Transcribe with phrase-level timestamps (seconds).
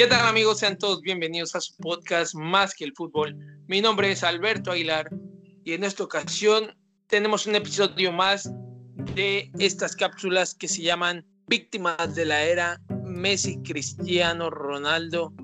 [0.00, 0.60] ¿Qué tal amigos?
[0.60, 3.36] Sean todos bienvenidos a su podcast Más que el fútbol.
[3.66, 5.10] Mi nombre es Alberto Aguilar
[5.62, 6.74] y en esta ocasión
[7.06, 8.50] tenemos un episodio más
[9.14, 15.34] de estas cápsulas que se llaman Víctimas de la Era Messi, Cristiano, Ronaldo,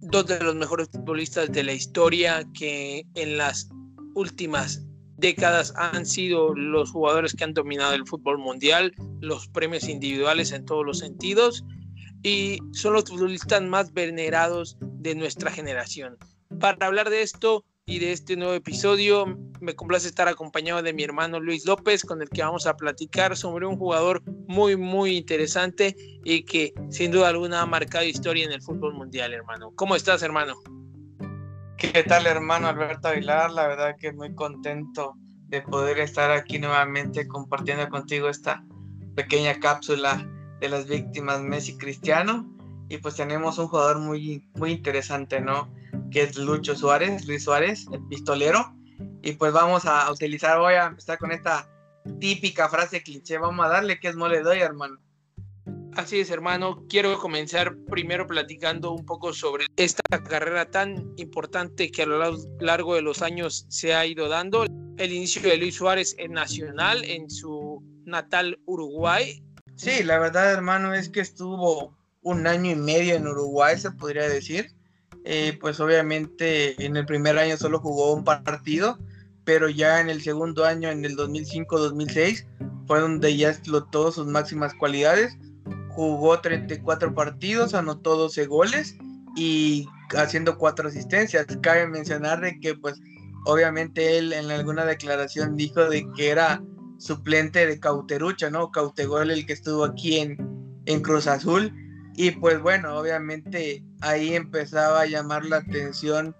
[0.00, 3.68] dos de los mejores futbolistas de la historia que en las
[4.14, 4.86] últimas
[5.18, 10.64] décadas han sido los jugadores que han dominado el fútbol mundial, los premios individuales en
[10.64, 11.62] todos los sentidos
[12.22, 16.16] y son los futbolistas más venerados de nuestra generación.
[16.58, 21.02] Para hablar de esto y de este nuevo episodio, me complace estar acompañado de mi
[21.02, 25.96] hermano Luis López, con el que vamos a platicar sobre un jugador muy, muy interesante
[26.24, 29.72] y que sin duda alguna ha marcado historia en el fútbol mundial, hermano.
[29.74, 30.54] ¿Cómo estás, hermano?
[31.76, 33.50] ¿Qué tal, hermano Alberto Aguilar?
[33.52, 35.14] La verdad que muy contento
[35.48, 38.62] de poder estar aquí nuevamente compartiendo contigo esta
[39.14, 40.24] pequeña cápsula
[40.60, 42.48] de las víctimas Messi Cristiano.
[42.88, 45.72] Y pues tenemos un jugador muy, muy interesante, ¿no?
[46.10, 48.74] Que es Lucho Suárez, Luis Suárez, el pistolero.
[49.22, 51.68] Y pues vamos a utilizar, voy a empezar con esta
[52.18, 53.38] típica frase cliché.
[53.38, 54.98] Vamos a darle que es mole doy, hermano.
[55.94, 56.84] Así es, hermano.
[56.88, 62.94] Quiero comenzar primero platicando un poco sobre esta carrera tan importante que a lo largo
[62.94, 64.64] de los años se ha ido dando.
[64.98, 69.42] El inicio de Luis Suárez en Nacional, en su natal Uruguay,
[69.80, 74.28] Sí, la verdad, hermano, es que estuvo un año y medio en Uruguay, se podría
[74.28, 74.74] decir.
[75.24, 78.98] Eh, pues obviamente en el primer año solo jugó un partido,
[79.44, 82.46] pero ya en el segundo año, en el 2005-2006,
[82.86, 85.38] fue donde ya explotó sus máximas cualidades.
[85.88, 88.98] Jugó 34 partidos, anotó 12 goles
[89.34, 91.46] y haciendo cuatro asistencias.
[91.62, 93.00] Cabe mencionar de que pues
[93.46, 96.62] obviamente él en alguna declaración dijo de que era
[97.00, 98.70] suplente de Cauterucha, ¿no?
[98.70, 100.36] Cautegol, el que estuvo aquí en,
[100.84, 101.74] en Cruz Azul.
[102.14, 106.36] Y pues bueno, obviamente ahí empezaba a llamar la atención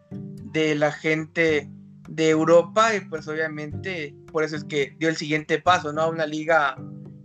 [0.52, 1.68] de la gente
[2.08, 6.02] de Europa y pues obviamente por eso es que dio el siguiente paso, ¿no?
[6.02, 6.76] A una liga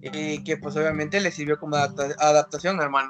[0.01, 3.09] eh, que pues obviamente le sirvió como adaptación, hermano.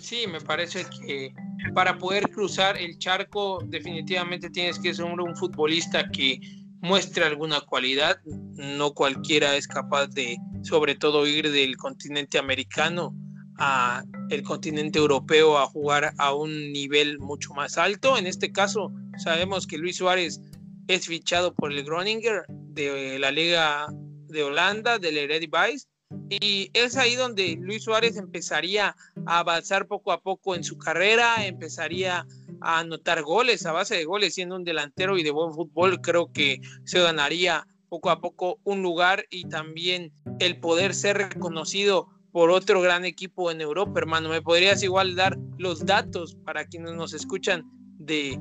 [0.00, 1.32] Sí, me parece que
[1.72, 6.38] para poder cruzar el charco definitivamente tienes que ser un futbolista que
[6.84, 8.20] muestre alguna cualidad.
[8.24, 13.14] No cualquiera es capaz de, sobre todo, ir del continente americano
[13.58, 18.18] a el continente europeo a jugar a un nivel mucho más alto.
[18.18, 20.40] En este caso, sabemos que Luis Suárez
[20.86, 23.86] es fichado por el Groninger de la Liga
[24.28, 25.88] de Holanda, del Eredivisie,
[26.28, 28.94] y es ahí donde Luis Suárez empezaría
[29.26, 34.04] a avanzar poco a poco en su carrera, empezaría a anotar goles a base de
[34.04, 38.58] goles, siendo un delantero y de buen fútbol, creo que se ganaría poco a poco
[38.64, 44.28] un lugar y también el poder ser reconocido por otro gran equipo en Europa, hermano.
[44.28, 47.64] ¿Me podrías igual dar los datos para quienes nos escuchan
[47.98, 48.40] de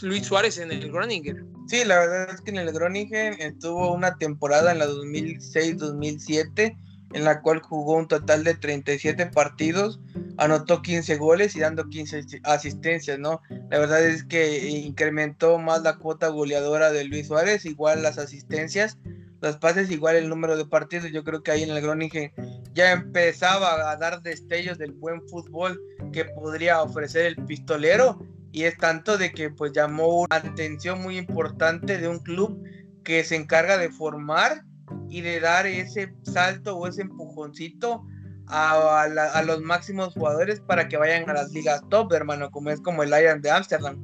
[0.00, 1.52] Luis Suárez en el Groningen?
[1.66, 6.76] Sí, la verdad es que en el Groningen estuvo una temporada en la 2006-2007
[7.16, 10.00] en la cual jugó un total de 37 partidos,
[10.36, 13.40] anotó 15 goles y dando 15 asistencias, ¿no?
[13.70, 18.98] La verdad es que incrementó más la cuota goleadora de Luis Suárez, igual las asistencias,
[19.40, 21.10] los pases, igual el número de partidos.
[21.10, 22.32] Yo creo que ahí en el Groningen
[22.74, 25.80] ya empezaba a dar destellos del buen fútbol
[26.12, 28.20] que podría ofrecer el pistolero
[28.52, 32.62] y es tanto de que pues llamó una atención muy importante de un club
[33.04, 34.66] que se encarga de formar
[35.08, 38.04] y de dar ese salto o ese empujoncito
[38.48, 43.02] a, los máximos jugadores para que vayan a las ligas top, hermano, como es como
[43.02, 43.96] el Lion de Ámsterdam.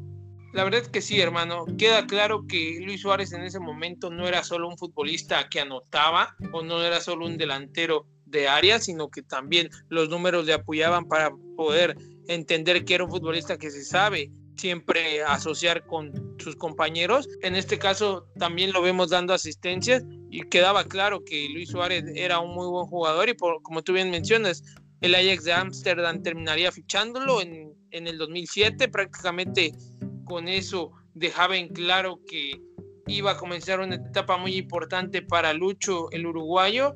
[0.52, 1.64] La verdad es que sí, hermano.
[1.78, 6.36] Queda claro que Luis Suárez en ese momento no era solo un futbolista que anotaba
[6.52, 11.06] o no era solo un delantero de área, sino que también los números le apoyaban
[11.06, 11.96] para poder
[12.28, 17.28] entender que era un futbolista que se sabe siempre asociar con sus compañeros.
[17.42, 22.38] En este caso también lo vemos dando asistencias y quedaba claro que Luis Suárez era
[22.38, 24.62] un muy buen jugador y como tú bien mencionas,
[25.00, 29.72] el Ajax de Ámsterdam terminaría fichándolo en, en el 2007, prácticamente
[30.24, 32.60] con eso dejaba en claro que
[33.06, 36.94] iba a comenzar una etapa muy importante para Lucho, el uruguayo,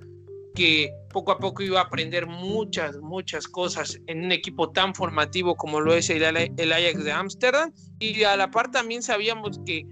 [0.57, 5.55] que poco a poco iba a aprender muchas, muchas cosas en un equipo tan formativo
[5.55, 7.73] como lo es el, Ajax de Ámsterdam.
[8.01, 9.87] Y a la par también sabíamos que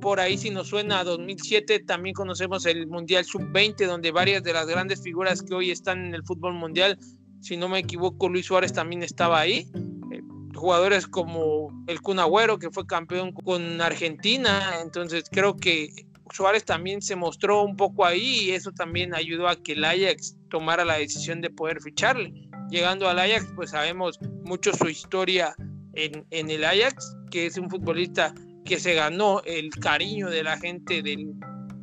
[0.00, 4.52] por ahí si nos suena a 2007 también conocemos el Mundial Sub-20 donde varias de
[4.52, 6.98] las grandes figuras que hoy están en el fútbol mundial,
[7.40, 9.66] si no me equivoco Luis Suárez también estaba ahí.
[10.12, 10.20] Eh,
[10.54, 12.18] jugadores como el Kun
[12.60, 15.88] que fue campeón con Argentina, entonces creo que
[16.34, 20.36] Suárez también se mostró un poco ahí y eso también ayudó a que el Ajax
[20.50, 22.32] tomara la decisión de poder ficharle.
[22.70, 25.54] Llegando al Ajax, pues sabemos mucho su historia
[25.94, 28.34] en, en el Ajax, que es un futbolista
[28.64, 31.34] que se ganó el cariño de la gente del,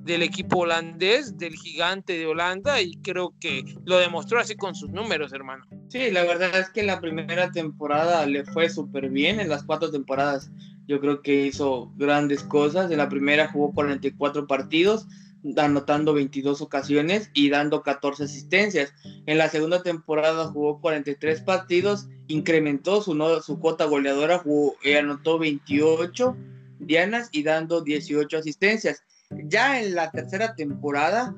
[0.03, 4.89] del equipo holandés, del gigante de Holanda, y creo que lo demostró así con sus
[4.89, 5.65] números, hermano.
[5.89, 9.91] Sí, la verdad es que la primera temporada le fue súper bien, en las cuatro
[9.91, 10.51] temporadas
[10.91, 12.91] yo creo que hizo grandes cosas.
[12.91, 15.07] En la primera jugó 44 partidos,
[15.55, 18.93] anotando 22 ocasiones y dando 14 asistencias.
[19.25, 25.39] En la segunda temporada jugó 43 partidos, incrementó su, su cuota goleadora, jugó, eh, anotó
[25.39, 26.35] 28
[26.79, 29.01] dianas y dando 18 asistencias.
[29.45, 31.33] Ya en la tercera temporada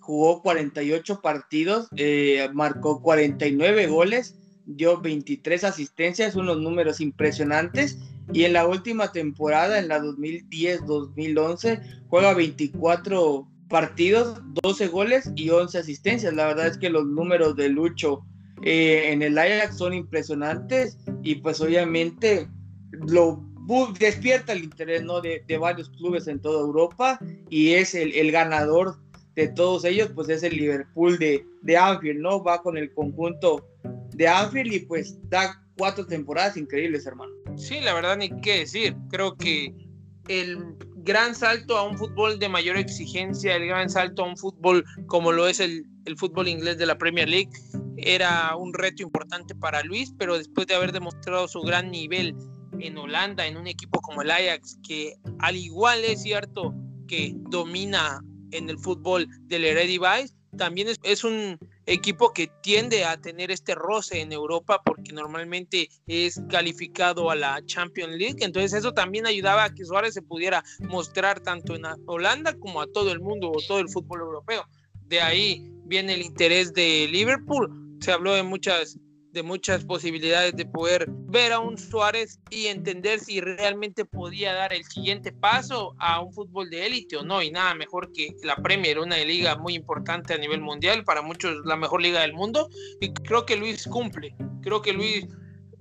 [0.00, 7.98] jugó 48 partidos, eh, marcó 49 goles, dio 23 asistencias, unos números impresionantes
[8.32, 15.78] y en la última temporada, en la 2010-2011, juega 24 partidos, 12 goles y 11
[15.78, 16.34] asistencias.
[16.34, 18.24] La verdad es que los números de Lucho
[18.62, 22.48] eh, en el Ajax son impresionantes y pues obviamente
[22.90, 23.44] lo
[23.98, 25.20] despierta el interés ¿no?
[25.20, 27.18] de, varios clubes en toda Europa
[27.50, 28.96] y es el, ganador
[29.34, 32.42] de todos ellos, pues es el Liverpool de, de Anfield, ¿no?
[32.42, 33.68] Va con el conjunto
[34.14, 37.32] de Anfield y pues da cuatro temporadas increíbles, hermano.
[37.56, 38.96] Sí, la verdad, ni qué decir.
[39.10, 39.74] Creo que
[40.28, 40.76] el
[41.06, 45.32] gran salto a un fútbol de mayor exigencia, el gran salto a un fútbol como
[45.32, 45.86] lo es el,
[46.16, 47.50] fútbol inglés de la Premier League,
[47.96, 52.34] era un reto importante para Luis, pero después de haber demostrado su gran nivel
[52.78, 56.74] en Holanda, en un equipo como el Ajax, que al igual es cierto
[57.08, 58.20] que domina
[58.52, 64.20] en el fútbol del Eredivisie, también es, un equipo que tiende a tener este roce
[64.20, 68.38] en Europa porque normalmente es calificado a la Champions League.
[68.40, 72.86] Entonces eso también ayudaba a que Suárez se pudiera mostrar tanto en Holanda como a
[72.86, 74.66] todo el mundo o todo el fútbol europeo.
[75.06, 77.96] De ahí viene el interés de Liverpool.
[78.00, 78.98] Se habló de muchas
[79.36, 84.72] de muchas posibilidades de poder ver a un Suárez y entender si realmente podía dar
[84.72, 87.42] el siguiente paso a un fútbol de élite o no.
[87.42, 91.54] Y nada mejor que la Premier, una liga muy importante a nivel mundial, para muchos
[91.66, 92.70] la mejor liga del mundo.
[92.98, 95.26] Y creo que Luis cumple, creo que Luis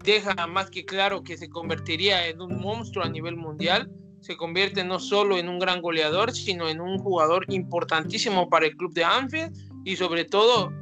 [0.03, 3.89] deja más que claro que se convertiría en un monstruo a nivel mundial.
[4.19, 8.75] Se convierte no solo en un gran goleador, sino en un jugador importantísimo para el
[8.75, 9.55] club de Anfield
[9.85, 10.73] y sobre todo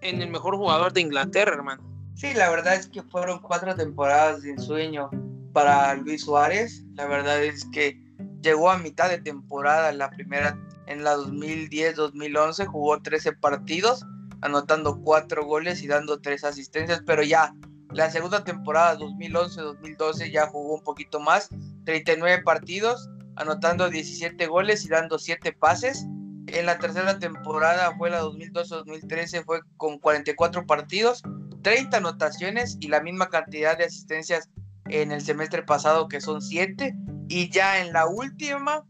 [0.00, 1.89] en el mejor jugador de Inglaterra, hermano.
[2.20, 5.08] Sí, la verdad es que fueron cuatro temporadas de ensueño
[5.54, 6.84] para Luis Suárez.
[6.94, 7.98] La verdad es que
[8.42, 14.04] llegó a mitad de temporada la primera, en la 2010-2011, jugó 13 partidos,
[14.42, 17.54] anotando cuatro goles y dando tres asistencias, pero ya
[17.90, 21.48] la segunda temporada 2011-2012 ya jugó un poquito más,
[21.86, 26.04] 39 partidos, anotando 17 goles y dando 7 pases.
[26.48, 31.22] En la tercera temporada fue la 2012-2013, fue con 44 partidos,
[31.62, 34.50] 30 anotaciones y la misma cantidad de asistencias
[34.88, 36.96] en el semestre pasado que son 7
[37.28, 38.84] y ya en la última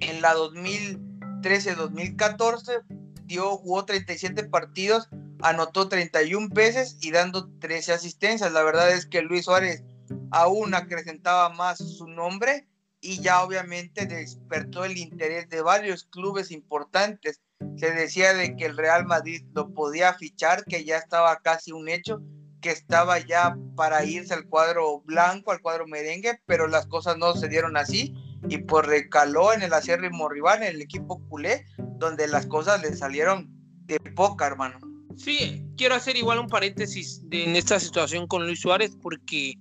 [0.00, 2.82] en la 2013-2014
[3.26, 5.08] dio jugó 37 partidos,
[5.42, 8.52] anotó 31 veces y dando 13 asistencias.
[8.52, 9.82] La verdad es que Luis Suárez
[10.30, 12.68] aún acrecentaba más su nombre
[13.00, 17.40] y ya obviamente despertó el interés de varios clubes importantes
[17.76, 21.88] se decía de que el Real Madrid lo podía fichar, que ya estaba casi un
[21.88, 22.22] hecho,
[22.60, 27.34] que estaba ya para irse al cuadro blanco, al cuadro merengue, pero las cosas no
[27.34, 28.14] se dieron así
[28.48, 31.64] y pues recaló en el acérrimo rival, en el equipo culé,
[31.98, 33.48] donde las cosas le salieron
[33.86, 34.78] de poca, hermano.
[35.16, 39.54] Sí, quiero hacer igual un paréntesis en esta situación con Luis Suárez porque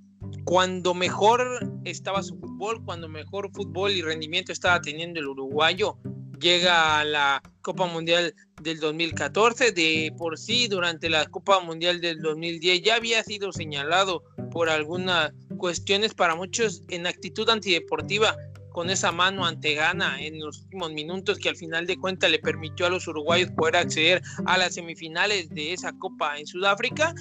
[0.45, 1.41] cuando mejor
[1.85, 5.97] estaba su fútbol, cuando mejor fútbol y rendimiento estaba teniendo el uruguayo,
[6.39, 9.71] llega a la Copa Mundial del 2014.
[9.71, 15.33] De por sí, durante la Copa Mundial del 2010 ya había sido señalado por algunas
[15.57, 18.35] cuestiones para muchos en actitud antideportiva
[18.73, 22.39] con esa mano ante gana en los últimos minutos que al final de cuentas le
[22.39, 27.13] permitió a los uruguayos poder acceder a las semifinales de esa Copa en Sudáfrica.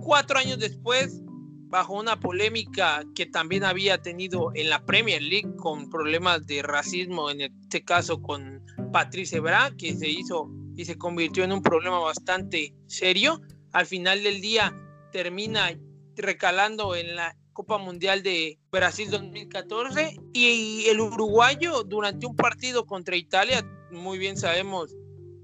[0.00, 1.22] Cuatro años después
[1.70, 7.30] bajo una polémica que también había tenido en la Premier League con problemas de racismo,
[7.30, 8.60] en este caso con
[8.90, 13.40] Patrice Bra, que se hizo y se convirtió en un problema bastante serio.
[13.72, 14.74] Al final del día
[15.12, 15.70] termina
[16.16, 23.16] recalando en la Copa Mundial de Brasil 2014 y el uruguayo durante un partido contra
[23.16, 24.94] Italia, muy bien sabemos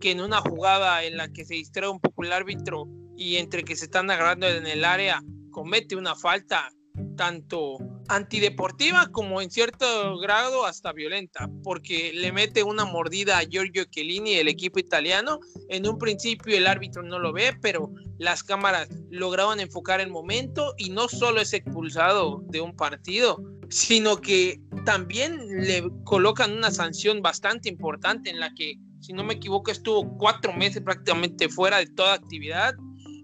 [0.01, 3.65] que en una jugada en la que se distrae un poco el árbitro y entre
[3.65, 6.71] que se están agarrando en el área, comete una falta
[7.17, 13.85] tanto antideportiva como en cierto grado hasta violenta, porque le mete una mordida a Giorgio
[13.85, 15.41] Chiellini, el equipo italiano.
[15.69, 20.75] En un principio el árbitro no lo ve, pero las cámaras lograban enfocar el momento
[20.79, 27.23] y no solo es expulsado de un partido, sino que también le colocan una sanción
[27.23, 31.87] bastante importante en la que, si no me equivoco, estuvo cuatro meses prácticamente fuera de
[31.87, 32.75] toda actividad.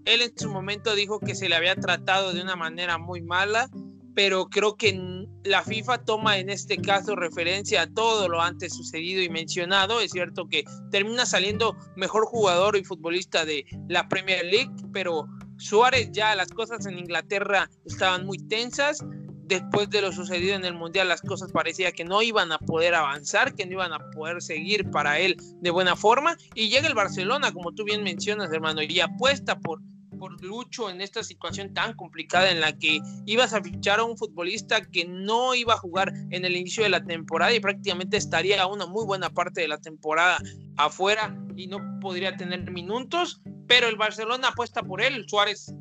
[0.05, 3.69] Él en su momento dijo que se le había tratado de una manera muy mala,
[4.15, 9.21] pero creo que la FIFA toma en este caso referencia a todo lo antes sucedido
[9.21, 9.99] y mencionado.
[9.99, 15.27] Es cierto que termina saliendo mejor jugador y futbolista de la Premier League, pero
[15.57, 18.99] Suárez ya las cosas en Inglaterra estaban muy tensas.
[19.45, 22.95] Después de lo sucedido en el Mundial, las cosas parecía que no iban a poder
[22.95, 26.37] avanzar, que no iban a poder seguir para él de buena forma.
[26.55, 29.81] Y llega el Barcelona, como tú bien mencionas, hermano, y apuesta por
[30.23, 34.17] por Lucho en esta situación tan complicada en la que ibas a fichar a un
[34.17, 38.65] futbolista que no iba a jugar en el inicio de la temporada y prácticamente estaría
[38.65, 40.37] una muy buena parte de la temporada
[40.77, 45.25] afuera y no podría tener minutos, pero el Barcelona apuesta por él.
[45.27, 45.73] Suárez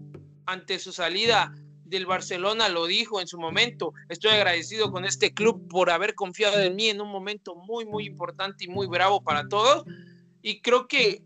[0.46, 3.92] ante su salida del Barcelona lo dijo en su momento.
[4.08, 8.06] Estoy agradecido con este club por haber confiado en mí en un momento muy, muy
[8.06, 9.84] importante y muy bravo para todos.
[10.42, 11.22] Y creo que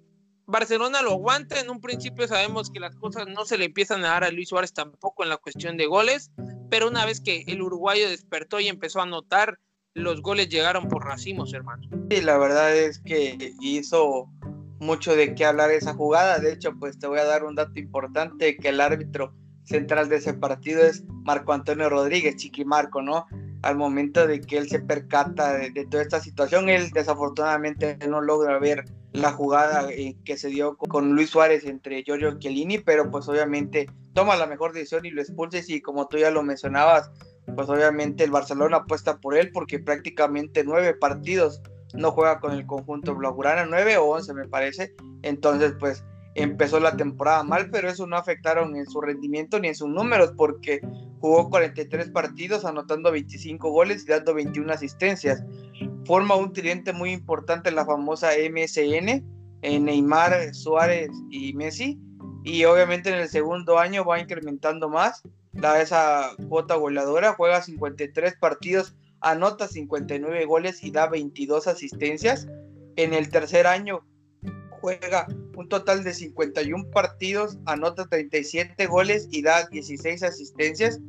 [0.47, 1.61] Barcelona lo aguanta.
[1.61, 4.49] En un principio sabemos que las cosas no se le empiezan a dar a Luis
[4.49, 6.31] Suárez tampoco en la cuestión de goles,
[6.71, 9.59] pero una vez que el uruguayo despertó y empezó a anotar,
[9.95, 11.89] los goles llegaron por racimos, hermano.
[12.11, 14.31] Sí, la verdad es que hizo
[14.79, 16.39] mucho de qué hablar esa jugada.
[16.39, 19.35] De hecho, pues te voy a dar un dato importante, que el árbitro
[19.65, 23.27] central de ese partido es Marco Antonio Rodríguez, Chiqui Marco, ¿no?
[23.63, 28.21] Al momento de que él se percata de, de toda esta situación, él desafortunadamente no
[28.21, 28.85] logra ver
[29.17, 29.89] la jugada
[30.25, 34.73] que se dio con Luis Suárez entre Giorgio Chiellini, pero pues obviamente toma la mejor
[34.73, 37.11] decisión y lo expulsa y como tú ya lo mencionabas,
[37.55, 41.63] pues obviamente el Barcelona apuesta por él porque prácticamente nueve partidos
[41.95, 46.05] no juega con el conjunto blaugrana, nueve o once me parece, entonces pues
[46.35, 50.35] empezó la temporada mal, pero eso no afectaron en su rendimiento ni en sus números
[50.37, 50.81] porque
[51.21, 55.43] jugó 43 partidos anotando 25 goles y dando 21 asistencias
[56.07, 59.25] forma un tridente muy importante la famosa MSN,
[59.63, 61.99] en Neymar, Suárez y Messi.
[62.45, 65.23] Y obviamente en el segundo año va incrementando más
[65.53, 72.47] la, esa cuota goleadora, juega 53 partidos, anota 59 goles y da 22 asistencias.
[72.97, 74.07] En el tercer año
[74.71, 81.01] juega un total de 51 partidos, anota 37 goles y da 16 asistencias.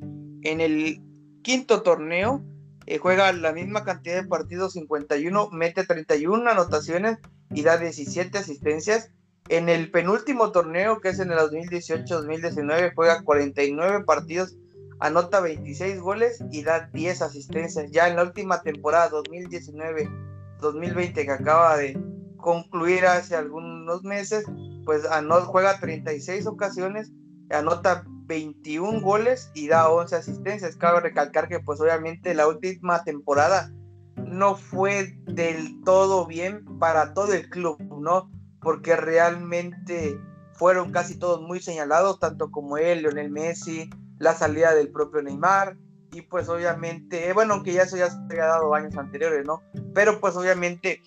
[0.42, 1.02] En el
[1.44, 2.44] quinto torneo
[2.88, 7.18] eh, juega la misma cantidad de partidos, 51, mete 31 anotaciones
[7.52, 9.12] y da 17 asistencias.
[9.50, 14.56] En el penúltimo torneo, que es en el 2018-2019, juega 49 partidos,
[15.00, 17.92] anota 26 goles y da 10 asistencias.
[17.92, 22.00] Ya en la última temporada 2019-2020 que acaba de
[22.38, 24.46] concluir hace algunos meses,
[24.86, 27.12] pues anot juega 36 ocasiones,
[27.50, 30.76] anota 21 goles y da 11 asistencias.
[30.76, 33.72] Cabe recalcar que pues obviamente la última temporada
[34.16, 38.30] no fue del todo bien para todo el club, ¿no?
[38.62, 40.20] Porque realmente
[40.54, 45.78] fueron casi todos muy señalados, tanto como él, Lionel Messi, la salida del propio Neymar,
[46.12, 49.62] y pues obviamente, bueno, aunque ya eso ya se había dado años anteriores, ¿no?
[49.94, 51.02] Pero pues obviamente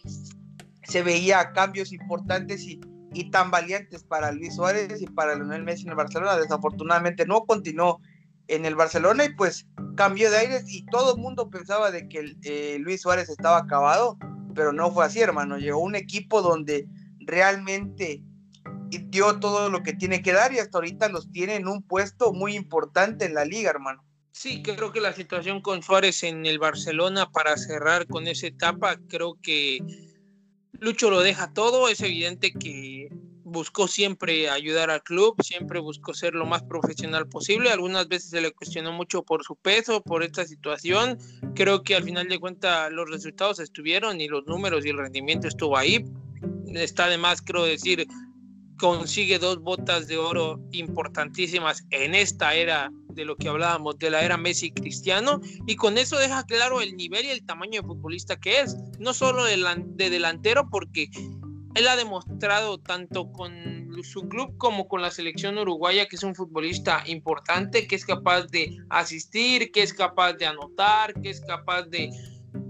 [0.85, 2.81] se veía cambios importantes y
[3.13, 6.37] y tan valientes para Luis Suárez y para Lionel Messi en el Barcelona.
[6.37, 8.01] Desafortunadamente no continuó
[8.49, 12.35] en el Barcelona y pues cambió de aires y todo el mundo pensaba de que
[12.43, 14.19] eh, Luis Suárez estaba acabado,
[14.55, 15.59] pero no fue así, hermano.
[15.59, 16.87] Llegó un equipo donde
[17.21, 18.23] realmente
[18.91, 22.33] dio todo lo que tiene que dar y hasta ahorita los tiene en un puesto
[22.33, 24.05] muy importante en la liga, hermano.
[24.33, 28.97] Sí, creo que la situación con Suárez en el Barcelona para cerrar con esa etapa,
[29.09, 29.81] creo que
[30.81, 33.09] Lucho lo deja todo, es evidente que
[33.45, 37.71] buscó siempre ayudar al club, siempre buscó ser lo más profesional posible.
[37.71, 41.19] Algunas veces se le cuestionó mucho por su peso, por esta situación.
[41.55, 45.49] Creo que al final de cuentas los resultados estuvieron y los números y el rendimiento
[45.49, 46.05] estuvo ahí.
[46.75, 48.07] Está además, creo decir,
[48.79, 54.23] consigue dos botas de oro importantísimas en esta era de lo que hablábamos, de la
[54.23, 58.41] era Messi Cristiano, y con eso deja claro el nivel y el tamaño de futbolista
[58.41, 59.59] que es, no solo de,
[60.11, 61.11] delantero, porque
[61.75, 66.35] él ha demostrado tanto con su club como con la selección uruguaya que es un
[66.35, 71.83] futbolista importante, que es capaz de asistir, que es capaz de anotar, que es capaz
[71.83, 72.09] de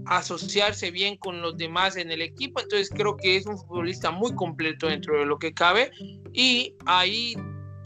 [0.05, 2.59] asociarse bien con los demás en el equipo.
[2.59, 5.91] Entonces creo que es un futbolista muy completo dentro de lo que cabe
[6.33, 7.35] y ahí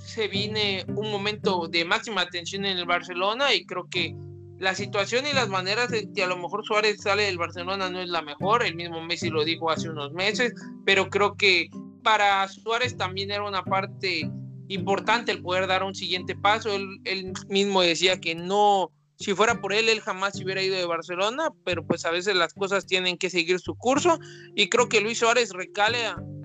[0.05, 4.15] se viene un momento de máxima atención en el Barcelona y creo que
[4.59, 7.99] la situación y las maneras de que a lo mejor Suárez sale del Barcelona no
[7.99, 10.53] es la mejor, el mismo Messi lo dijo hace unos meses,
[10.85, 11.69] pero creo que
[12.03, 14.29] para Suárez también era una parte
[14.67, 19.59] importante el poder dar un siguiente paso, él, él mismo decía que no, si fuera
[19.59, 22.85] por él, él jamás se hubiera ido de Barcelona, pero pues a veces las cosas
[22.85, 24.19] tienen que seguir su curso
[24.55, 25.97] y creo que Luis Suárez recale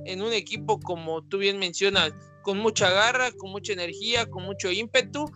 [0.07, 2.13] en un equipo como tú bien mencionas,
[2.43, 5.31] con mucha garra, con mucha energía, con mucho ímpetu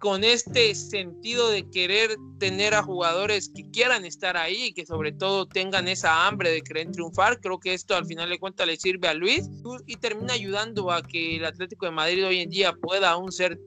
[0.00, 5.12] con este sentido de querer tener a jugadores que quieran estar ahí y que sobre
[5.12, 7.38] todo tengan esa hambre de querer triunfar.
[7.38, 9.46] Creo que esto al final de cuentas le sirve a Luis
[9.86, 13.60] y termina ayudando a que el Atlético de Madrid hoy en día pueda aún ser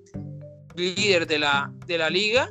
[0.75, 2.49] líder de la, de la liga.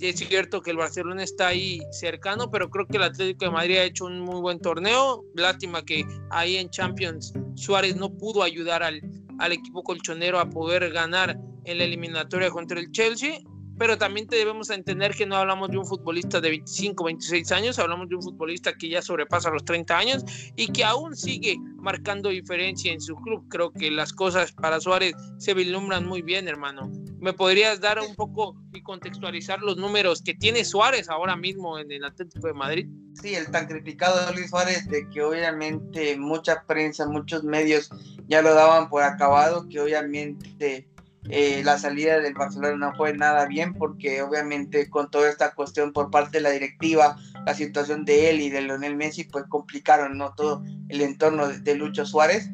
[0.00, 3.78] Es cierto que el Barcelona está ahí cercano, pero creo que el Atlético de Madrid
[3.78, 5.24] ha hecho un muy buen torneo.
[5.34, 9.00] Lástima que ahí en Champions Suárez no pudo ayudar al,
[9.38, 13.38] al equipo colchonero a poder ganar en la eliminatoria contra el Chelsea,
[13.78, 18.08] pero también debemos entender que no hablamos de un futbolista de 25, 26 años, hablamos
[18.08, 20.24] de un futbolista que ya sobrepasa los 30 años
[20.56, 23.46] y que aún sigue marcando diferencia en su club.
[23.48, 26.90] Creo que las cosas para Suárez se vislumbran muy bien, hermano.
[27.18, 31.90] ¿Me podrías dar un poco y contextualizar los números que tiene Suárez ahora mismo en
[31.90, 32.88] el Atlético de Madrid?
[33.20, 37.90] Sí, el tan criticado de Luis Suárez, de que obviamente mucha prensa, muchos medios
[38.28, 40.88] ya lo daban por acabado, que obviamente
[41.28, 45.92] eh, la salida del Barcelona no fue nada bien porque obviamente con toda esta cuestión
[45.92, 50.18] por parte de la directiva, la situación de él y de Lionel Messi pues complicaron
[50.18, 50.34] ¿no?
[50.34, 52.50] todo el entorno de, Lucho Suárez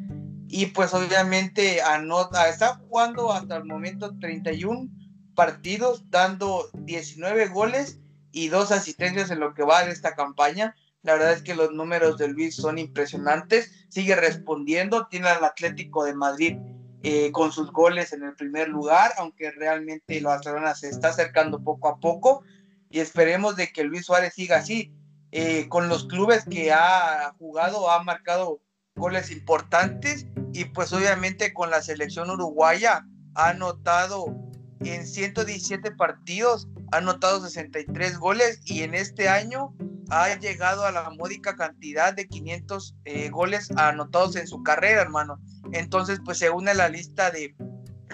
[0.55, 4.91] y pues obviamente anota, está jugando hasta el momento 31
[5.35, 8.01] partidos dando 19 goles
[8.33, 10.77] y dos asistencias en lo que va de esta campaña.
[11.01, 13.87] La verdad es que los números de Luis son impresionantes.
[13.89, 15.07] Sigue respondiendo.
[15.07, 16.59] Tiene al Atlético de Madrid
[17.03, 21.65] eh, con sus goles en el primer lugar, aunque realmente el Barcelona se está acercando
[21.65, 22.45] poco a poco
[22.91, 24.93] y esperemos de que Luis Suárez siga así.
[25.31, 28.61] Eh, con los clubes que ha jugado, ha marcado
[28.95, 34.27] goles importantes y pues obviamente con la selección uruguaya ha anotado
[34.81, 39.75] en 117 partidos, ha anotado 63 goles y en este año
[40.11, 45.39] ha llegado a la módica cantidad de 500 eh, goles anotados en su carrera, hermano.
[45.73, 47.55] Entonces, pues se une a la lista de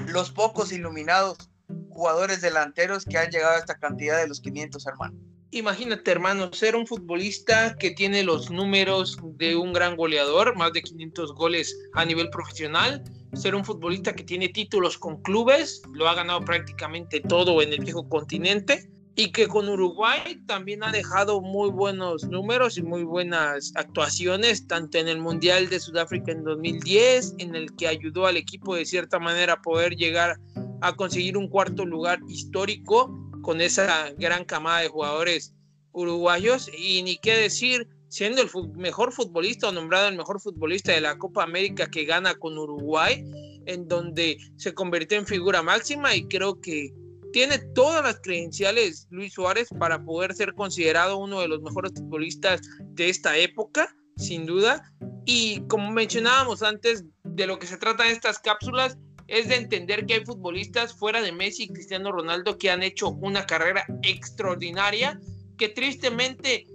[0.07, 1.51] los pocos iluminados
[1.90, 5.18] jugadores delanteros que han llegado a esta cantidad de los 500, hermano.
[5.50, 10.82] Imagínate, hermano, ser un futbolista que tiene los números de un gran goleador, más de
[10.82, 16.14] 500 goles a nivel profesional, ser un futbolista que tiene títulos con clubes, lo ha
[16.14, 21.70] ganado prácticamente todo en el viejo continente, y que con Uruguay también ha dejado muy
[21.70, 27.56] buenos números y muy buenas actuaciones, tanto en el Mundial de Sudáfrica en 2010, en
[27.56, 30.37] el que ayudó al equipo de cierta manera a poder llegar
[30.82, 35.54] a conseguir un cuarto lugar histórico con esa gran camada de jugadores
[35.92, 41.00] uruguayos, y ni qué decir, siendo el mejor futbolista o nombrado el mejor futbolista de
[41.00, 43.24] la Copa América que gana con Uruguay,
[43.64, 46.92] en donde se convirtió en figura máxima y creo que
[47.32, 52.61] tiene todas las credenciales Luis Suárez para poder ser considerado uno de los mejores futbolistas
[52.80, 54.92] de esta época, sin duda.
[55.24, 60.06] Y como mencionábamos antes, de lo que se trata en estas cápsulas es de entender
[60.06, 65.20] que hay futbolistas fuera de Messi y Cristiano Ronaldo que han hecho una carrera extraordinaria,
[65.58, 66.66] que tristemente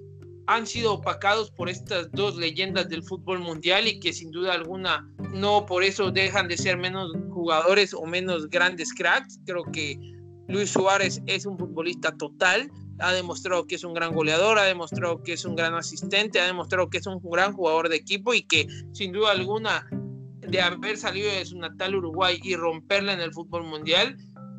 [0.45, 5.09] han sido opacados por estas dos leyendas del fútbol mundial y que sin duda alguna
[5.33, 9.39] no por eso dejan de ser menos jugadores o menos grandes cracks.
[9.45, 9.97] Creo que
[10.47, 15.23] Luis Suárez es un futbolista total, ha demostrado que es un gran goleador, ha demostrado
[15.23, 18.43] que es un gran asistente, ha demostrado que es un gran jugador de equipo y
[18.43, 19.89] que sin duda alguna
[20.53, 24.15] de haber salido de su natal Uruguay y romperla en el fútbol mundial,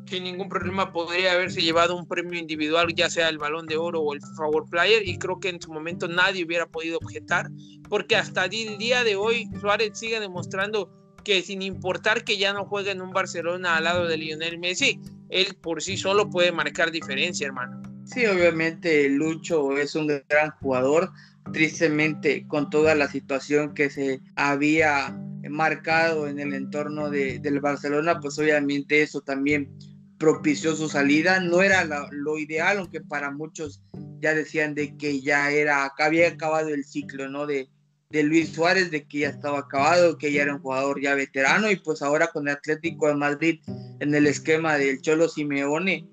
[0.09, 4.01] sin ningún problema podría haberse llevado un premio individual, ya sea el balón de oro
[4.01, 7.49] o el Favor Player, y creo que en su momento nadie hubiera podido objetar,
[7.87, 10.91] porque hasta el día de hoy Suárez sigue demostrando
[11.23, 14.99] que sin importar que ya no juegue en un Barcelona al lado de Lionel Messi,
[15.29, 17.81] él por sí solo puede marcar diferencia, hermano.
[18.03, 21.09] Sí, obviamente Lucho es un gran jugador,
[21.53, 25.17] tristemente con toda la situación que se había
[25.49, 29.77] marcado en el entorno de, del Barcelona, pues obviamente eso también
[30.17, 31.39] propició su salida.
[31.39, 33.83] No era lo, ideal, aunque para muchos
[34.19, 37.45] ya decían de que ya era, había acabado el ciclo, ¿no?
[37.45, 37.69] De,
[38.09, 41.69] de Luis Suárez, de que ya estaba acabado, que ya era un jugador ya veterano
[41.69, 43.59] y pues ahora con el Atlético de Madrid
[43.99, 46.07] en el esquema del Cholo Simeone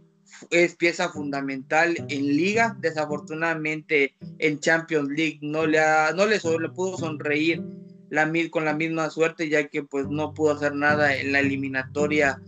[0.51, 5.81] es pieza fundamental en liga, desafortunadamente en Champions League no le,
[6.15, 6.41] no le,
[6.71, 7.63] pudo sonreír
[8.13, 12.43] la, con la misma suerte ya que pues no pudo hacer nada en la eliminatoria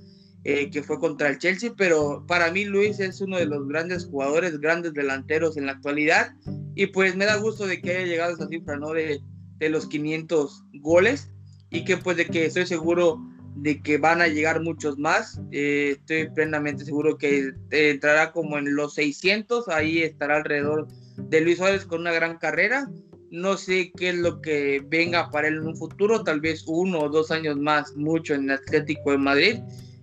[0.45, 4.05] eh, que fue contra el Chelsea, pero para mí Luis es uno de los grandes
[4.05, 6.35] jugadores, grandes delanteros en la actualidad
[6.75, 8.93] y pues me da gusto de que haya llegado a esa cifra, ¿no?
[8.93, 9.23] De,
[9.57, 11.31] de los 500 goles
[11.71, 13.19] y que pues de que estoy seguro
[13.57, 15.41] de que van a llegar muchos más.
[15.51, 21.57] Eh, estoy plenamente seguro que entrará como en los 600, ahí estará alrededor de Luis
[21.57, 22.87] Suárez con una gran carrera.
[23.35, 27.01] No sé qué es lo que venga para él en un futuro, tal vez uno
[27.01, 29.57] o dos años más, mucho en Atlético de Madrid.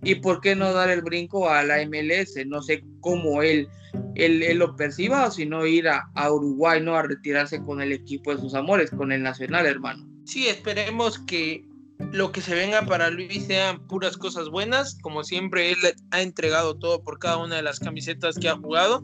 [0.04, 3.70] Y por qué no dar el brinco a la MLS, no sé cómo él,
[4.15, 6.98] él, lo perciba o si no ir a, a Uruguay, ¿no?
[6.98, 10.06] A retirarse con el equipo de sus amores, con el Nacional, hermano.
[10.26, 11.63] Sí, esperemos que
[12.12, 14.98] lo que se venga para Luis sean puras cosas buenas.
[15.02, 15.78] Como siempre, él
[16.12, 19.02] ha entregado todo por cada una de las camisetas que ha jugado.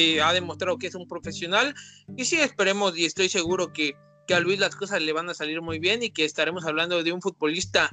[0.00, 1.74] Eh, ha demostrado que es un profesional.
[2.16, 3.96] Y sí, esperemos y estoy seguro que,
[4.28, 7.02] que a Luis las cosas le van a salir muy bien y que estaremos hablando
[7.02, 7.90] de un futbolista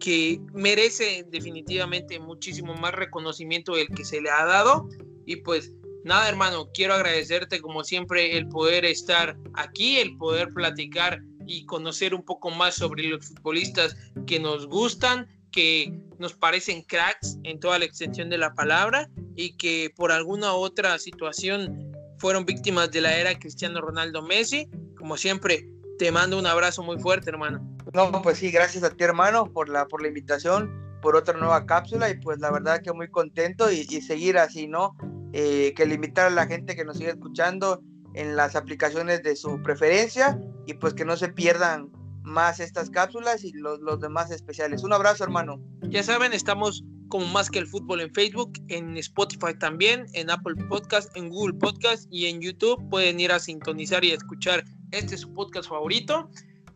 [0.00, 4.88] que merece definitivamente muchísimo más reconocimiento del que se le ha dado.
[5.26, 11.20] Y pues nada, hermano, quiero agradecerte como siempre el poder estar aquí, el poder platicar
[11.46, 13.94] y conocer un poco más sobre los futbolistas
[14.26, 19.56] que nos gustan, que nos parecen cracks en toda la extensión de la palabra y
[19.56, 24.68] que por alguna otra situación fueron víctimas de la era Cristiano Ronaldo Messi.
[24.96, 25.68] Como siempre,
[25.98, 27.60] te mando un abrazo muy fuerte, hermano.
[27.92, 30.70] No, pues sí, gracias a ti, hermano, por la, por la invitación,
[31.02, 34.96] por otra nueva cápsula y pues la verdad que muy contento y, seguir así, ¿no?
[35.32, 37.82] Eh, que limitar a la gente que nos sigue escuchando
[38.14, 41.90] en las aplicaciones de su preferencia y pues que no se pierdan
[42.22, 44.84] más estas cápsulas y los, los demás especiales.
[44.84, 45.60] Un abrazo, hermano.
[45.82, 50.54] Ya saben, estamos como más que el fútbol en Facebook, en Spotify también, en Apple
[50.70, 52.82] Podcast, en Google Podcast y en YouTube.
[52.88, 56.30] Pueden ir a sintonizar y escuchar este su podcast favorito.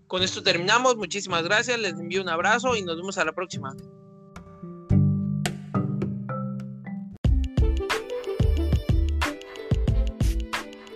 [0.09, 0.96] Con esto terminamos.
[0.96, 1.79] Muchísimas gracias.
[1.79, 3.75] Les envío un abrazo y nos vemos a la próxima.